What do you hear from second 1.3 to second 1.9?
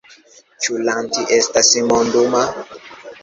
estas